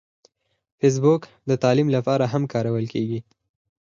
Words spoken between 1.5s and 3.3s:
تعلیم لپاره هم کارول کېږي